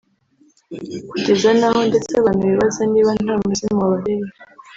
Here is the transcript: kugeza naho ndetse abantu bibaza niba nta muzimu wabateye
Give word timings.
kugeza 1.09 1.49
naho 1.59 1.79
ndetse 1.89 2.11
abantu 2.21 2.43
bibaza 2.49 2.81
niba 2.91 3.11
nta 3.23 3.33
muzimu 3.41 3.77
wabateye 3.81 4.25